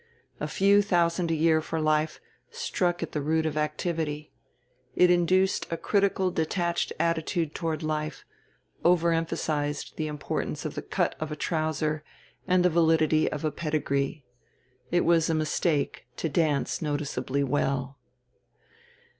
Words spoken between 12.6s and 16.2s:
the validity of pedigree. It was a mistake